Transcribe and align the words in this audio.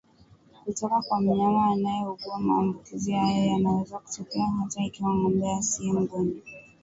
kutoka 0.65 1.01
kwa 1.01 1.21
mnyama 1.21 1.71
anayeugua 1.71 2.39
Maambukizi 2.39 3.11
hayo 3.11 3.45
yanaweza 3.45 3.99
kutokea 3.99 4.45
hata 4.45 4.83
ikiwa 4.83 5.13
ng'ombe 5.13 5.51
asiye 5.55 5.93
mgonjwa 5.93 6.41